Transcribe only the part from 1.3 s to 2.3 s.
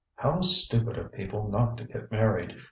not to get